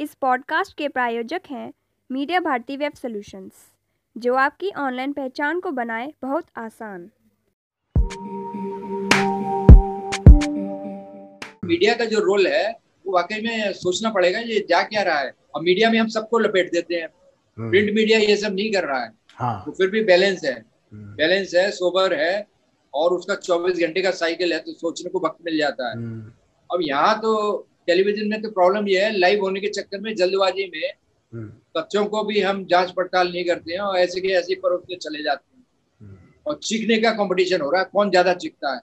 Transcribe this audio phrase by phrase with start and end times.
[0.00, 1.72] Podcast के प्रायोजक हैं
[2.12, 3.52] मीडिया भारती वेब सॉल्यूशंस
[4.18, 7.10] जो आपकी ऑनलाइन पहचान को बनाए बहुत आसान।
[11.64, 15.32] मीडिया का जो रोल है वो वाकई में सोचना पड़ेगा ये जा क्या रहा है।
[15.54, 17.08] और मीडिया में हम सबको लपेट देते हैं।
[17.70, 21.16] प्रिंट मीडिया ये सब नहीं कर रहा है। हाँ। वो फिर भी बैलेंस है। हम्म,
[21.16, 22.46] बैलेंस है सोबर है
[22.94, 26.32] और उसका 24 घंटे का साइकिल है तो सोचने को वक्त मिल जाता है। हम्म,
[26.72, 30.70] अब यहाँ तो टेलीविज़न में तो प्रॉब्लम ये है लाइव होने के चक्कर में जल्दबाजी
[30.74, 30.90] में
[31.76, 34.96] बच्चों को भी हम जाँच पड़ताल नहीं करते हैं और ऐसे के ऐसे परोस के
[34.96, 35.64] चले जाते हैं।
[36.00, 38.80] हम्म, और चीखने का कंपटीशन हो रहा है कौन ज़्यादा चीखता है?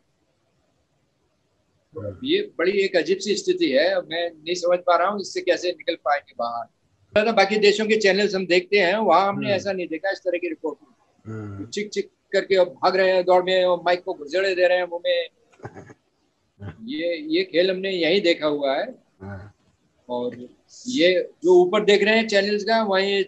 [1.93, 5.41] हम्म। ये बड़ी एक अजीब सी स्थिति है मैं नहीं समझ पा रहा हूँ इससे
[5.41, 9.55] कैसे निकल पाएँगे बाहर। तो बाकी देशों के चैनल्स हम देखते हैं वहाँ हमने हम्म।
[9.55, 10.77] ऐसा नहीं देखा इस तरह की रिपोर्ट
[11.25, 14.77] हम्म, चिक चिक करके भाग रहे हैं दौड़ में और माइक को घुसेड़े दे रहे
[14.77, 15.27] हैं मुँह में।
[16.89, 18.85] ये ये खेल हमने यही देखा हुआ है।
[19.21, 19.53] हाँ,
[20.09, 20.35] और
[20.87, 21.11] ये
[21.43, 23.23] जो ऊपर देख रहे हैं चैनल्स का वहीं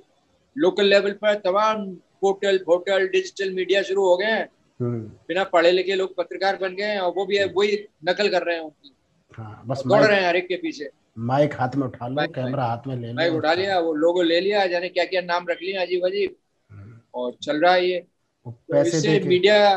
[0.55, 1.86] लोकल लेवल पर तमाम
[2.21, 4.47] पोर्टल पोर्टल डिजिटल मीडिया शुरू हो गए हैं।
[4.80, 8.44] हम्म, बिना पढ़े लिखे लोग पत्रकार बन गए हैं और वो भी वही नकल कर
[8.44, 8.94] रहे हैं उनकी।
[9.38, 12.66] हाँ, बस दौड़ रहे हैं हर एक के पीछे। माइक हाथ में उठा लो कैमरा
[12.66, 15.47] हाथ में ले लो। माइक उठा लिया वो लोगो ले लिया जाने क्या क्या नाम
[15.49, 16.36] रख लिया अजीब अजीब
[16.71, 19.75] हम्म, और चल रहा है ये। तो पैसे इससे मीडिया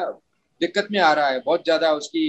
[0.60, 2.26] दिक्कत में आ रहा है बहुत ज़्यादा उसकी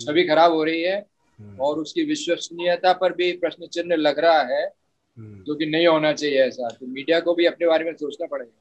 [0.00, 1.06] छवि खराब हो रही है
[1.38, 4.66] हम्म, और उसकी विश्वसनीयता पर भी प्रश्न चिन्ह लग रहा है
[5.18, 8.26] हम्म, जो कि नहीं होना चाहिए ऐसा। तो मीडिया को भी अपने बारे में सोचना
[8.26, 8.52] पड़ेगा।